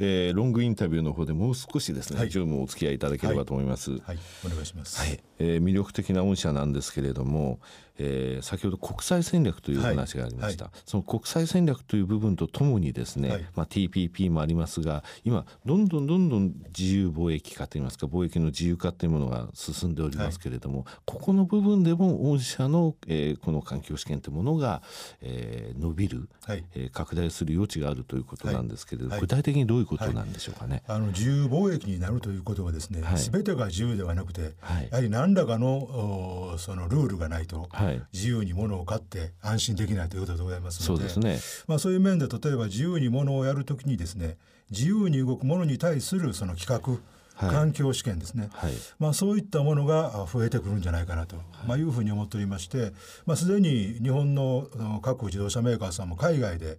[0.00, 3.92] えー、ロングインタビューの方でもう少しですね、はい、お付き合いいただければと思います。
[3.92, 4.98] はい、はい、お願いします。
[4.98, 7.60] はい、えー、魅力的な御社なんですけれども、
[8.02, 24.82] えー、先ほど国際戦略という話がありました、はい、その国際戦略という部分とともにですね、はい、まあ、TPP もありますが今どんどんどんどん自由貿易化といいますか貿易の自由化というものが進んでおりますけれども、はい、ここの部分でも御社の、えー、この環境試験というものが、
[25.20, 30.82] えー、伸びる、はい、えー、拡大する余地があるということなんですけれども、具体的にどういうことなんでしょうかね。
[30.86, 34.52] あの自由貿易になるということはですね、すべてが自由ではなくて、
[34.90, 37.68] やはり何らかのそのルールがないと、
[38.12, 41.08] 自由に物を買って安心できないということでございますので。
[41.08, 41.64] そうです、ね。
[41.66, 44.36] まあ、そういう面で例えば自由に物をやるときにですね
[44.70, 47.00] 自由に動くものに対するその企画
[47.48, 52.92] 環境試験ですね、はい、まあ、そういったものが増えてくるんじゃないかなと、まあ、いうふうに思っておりまして、
[53.26, 56.78] まあ、すでに日本の各自動車メーカーさんも海外で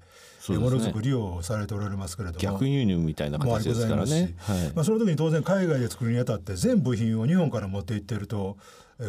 [0.49, 8.57] ものづくりをされておられますけれども逆輸入みたいな形ですからね、はい、まあ、その時に当然海外で作るにあたって全部品を日本から持っていってると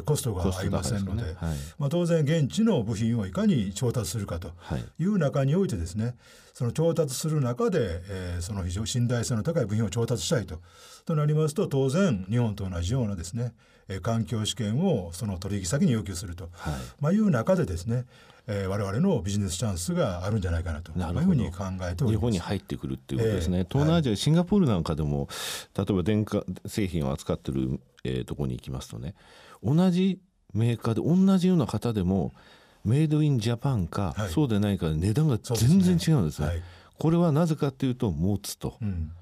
[0.05, 1.35] コストがありませんので、ね。
[1.37, 4.53] はい、まあ、当然現地の部品をいかに調達するかと
[4.99, 6.17] いう中においてですね
[6.55, 10.61] その調達する中で、えー、その非常信頼性の高い部品を調達したいと。
[11.05, 13.53] となりますと当然日本と同じようなですね、
[13.89, 18.05] えー、環境試験をその取引先に要求すると、はい、まあ、いう中でですね
[18.47, 25.29] えー、我々のビジネスチャンスがあるんじゃないかなというふうに考えて日本に入ってくるっていうことですね、えー、東南アジア、はい、シンガポールなんかでも
[25.77, 29.15] 例えば電化製品を扱ってる、えー、ところに行きますとね
[29.63, 30.21] 同じ
[30.55, 32.33] メーカーで同じような方でも
[32.85, 36.33] メイドインジャパンか、はい、そうでないかで値段が全然違うんですね。
[36.33, 36.63] すねはい、
[36.99, 39.13] これはなぜかというと持つと、うん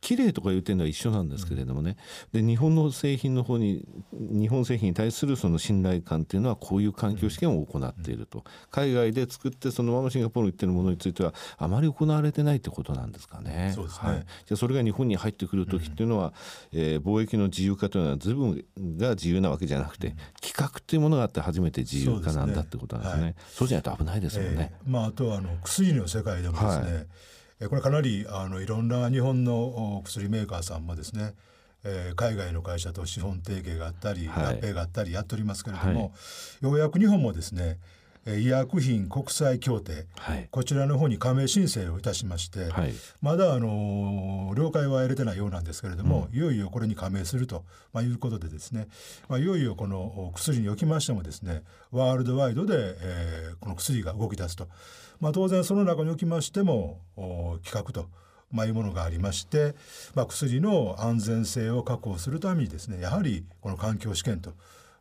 [0.00, 1.96] 綺麗とか言うてるのは一緒なんですけれどもね、
[2.32, 13.72] で日本の製品の方に日本製品に対するその信頼感っていうのはこういう環境試験を行っていると、海外で作ってそのままシンガポールに行ってるものについてはあまり行われてないってことなんですかね。
[13.74, 16.32] そうですね、はい、じゃそれが日本に入ってくる時っていうのは、
[16.72, 18.64] うん、えー、貿易の自由化というのは随分
[18.96, 23.34] が自由なわけじゃなくて、企画っていうものがあって初めて自由化なんだってことなんですね。
[23.50, 23.74] そう、ね。
[23.76, 24.72] はい、じゃないと危ないですもんね。
[24.86, 27.06] えー、まあ、あとはあの薬の世界でもですね、はい
[27.68, 31.34] これかなりあのいろんな日本の薬メーカーさんもですね
[31.84, 36.06] えー、海外の会社と資本提携があったり、はい、合併があったりやっておりますけれども、は
[36.62, 37.78] い、ようやく日本もですね
[38.26, 42.92] 医薬品国際協定、はい、こちらの方に加盟申請をいたしまして、はい、
[43.22, 48.88] まだあの了解は得れてないようなんですけれども、うん、いよいよこれに加盟すると、まあ、いうことでですね、
[49.28, 54.68] まあ、いよいよこの薬におきましてもですねワールドワイドで、えー、この薬が動き出すと。
[55.20, 57.00] まあ、当然その中におきましても
[57.64, 58.08] 企画と。
[58.52, 59.76] まあ、いうものがありまして、
[60.16, 64.54] まあ、薬の安全性を確保するためにですねやはりこの環境試験と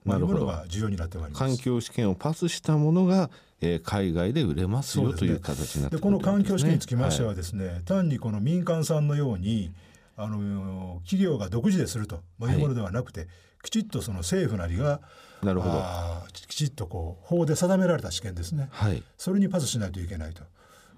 [0.06, 1.46] まあ、いうものが重要になってまいります。
[1.46, 3.30] 環境試験をパスしたものが、
[3.62, 9.72] えー、海外で売れますよ、という形になってで、この環境試験につきましてはですね、はい、単にこの民間さんのように
[10.16, 12.46] あの企業が独自でするとい。
[12.46, 13.30] うものではなくて、はい、
[13.64, 15.02] きちっとその政府なりが
[15.44, 15.82] なるほど。
[16.34, 20.44] きちっとこう法で定められた試験ですね、はい、それにパスしないといけないと。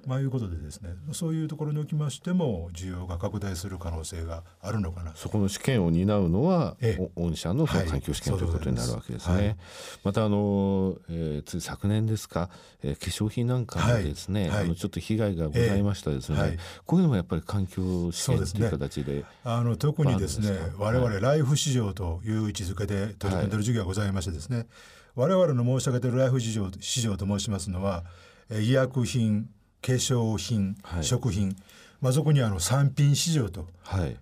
[0.06, 9.36] まあ、いうことでですねそういうところにおきましても需要が拡大する可能性があるのかなそこの試験を担うのは、ええ、御社の環境試験、はい、ということになるわけですね。
[9.36, 9.58] はい、
[10.04, 12.50] またあの、えー、つい昨年ですか、
[12.84, 24.68] えー、化粧品なんかでですね、はい、あのちょっと被害がございましたですね、え、こういうのもやっぱり環境試験という形で、ね、あの特にですね我々ライフ市場という位置づけで取り組んでいる事業がございましてですね、
[25.16, 28.04] 我々の申し上げているライフ市場市場と申しますのは
[28.50, 29.50] 医薬品
[29.82, 31.56] 化粧品、はい、食品、
[32.02, 33.68] まあ、そこにあの産品市場と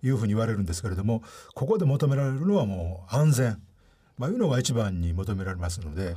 [0.03, 0.09] い。
[0.09, 3.61] うふうに言われるんですけれども、ここで求められるのはもう安全。
[4.17, 6.15] まあ、いうのが一番に求められますので、はい、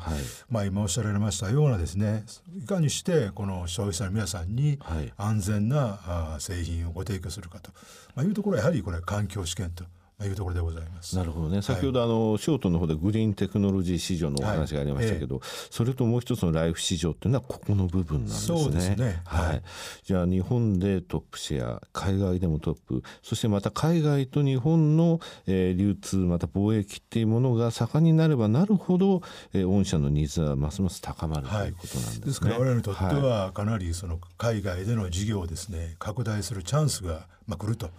[0.50, 2.25] まあ、今おっしゃられましたようなですね
[2.60, 4.81] いかにしてこの消費者の皆さんに
[5.16, 7.70] 安全な、あ製品をご提供するかと、
[8.16, 9.84] まあ、いうところはやはりこれ環境試験と
[10.27, 11.16] いうところでございます。
[11.16, 11.62] なるほどね。
[11.62, 18.59] 先ほどあの、ショートの方でグリーンテクノロジー市場のお話がありましたけど、はいええ、それともう一つのライフ市場っていうのはここの部分なんですね。
[18.59, 19.21] そうですね。
[19.25, 19.47] はい。
[19.47, 19.62] はい、
[20.05, 32.26] じゃあ日本でトップシェア、海外でもトップ、そしてまた海外と日本の、えー、流通また貿易っていうものが盛んになればなるほど、えー、御社のニーズはますます高まる、ということなんですね。
[32.26, 37.91] ですから我々にとってはかなりその海外での事業をですね拡大するチャンスがまあ来ると。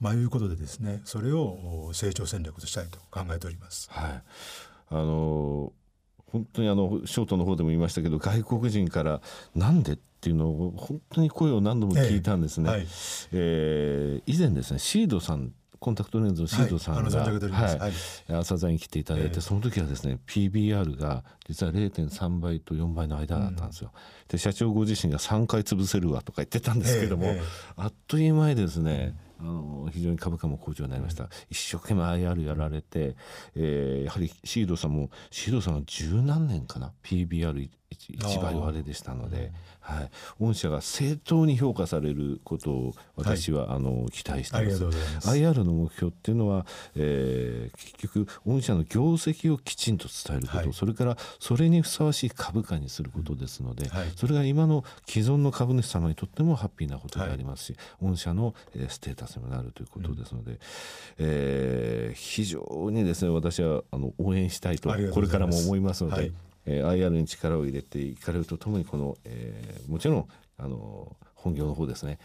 [0.00, 1.58] まあ、いうことでですねそれを
[1.92, 3.88] 成長戦略としたいと考えております。
[3.90, 4.22] はい、
[4.90, 5.72] あの
[6.32, 9.20] 本当にあのショートの方でも言いましたけど外国人から
[9.54, 12.70] なんでっていうのを本当に声を何度も聞いたんですね。
[12.70, 12.86] ええはい、
[13.32, 17.92] えー、以前ですねシードさんコンタクトレンズのシードさんが、はいはい
[18.28, 23.90] 朝座に来ていただいて、えー、その時はですね PBR が実は0.3倍と4倍の間だったんですよ。
[23.94, 27.42] うん、で社長ご自身が3回潰せるわとか言ってたんですけども、えー、
[27.76, 33.16] あっという間にですねあの非常に株価も好調になりました、うん、一生懸命 IR やられて、
[33.56, 37.70] えー、やはりシードさんもシードさんが十何年かな PBR
[38.08, 40.10] 一倍割れでしたので、はい、
[40.40, 44.84] 御社が正当に評価されることを私は、はい、あの期待しています。
[44.84, 46.66] ます IR の目標っていうのは、
[46.96, 60.58] えー、結局御社の業績をきちんと伝えること、はい、それからそれにふさわしい株価にすることですので、はい、それが今の既存の株主様にとってもハッピーなことでありますし、御社の、えー、ステータスにもなるということですので、うん、
[61.18, 66.32] えー、非常にですね私はあの応援したいとこれからも思いますので。
[66.70, 72.18] えー、IR に力を入れていかれるとともにこの、えー、もちろんあの本業の方ですね。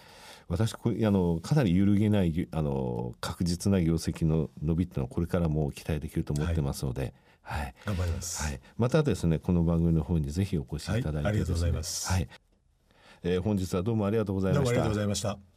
[0.47, 12.27] 私こあのかなり揺るぎないあの確実な業績の伸びっていうのはこれからも期待できると思ってますので、はい、はい、頑張ります、はい、またですねこの番組の方にぜひお越しいただいて、ね、はい、ありがとうございます、はい。
[13.23, 14.71] えー、本日はどうもありがとうございました。
[14.71, 15.54] どうもありがとうございました